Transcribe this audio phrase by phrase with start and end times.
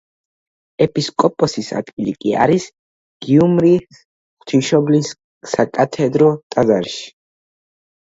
[0.83, 2.65] ეპისკოპოსის ადგილი კი არის
[3.25, 5.11] გიუმრის ღვთისმშობლის
[5.53, 7.05] საკათედრო ტაძარში.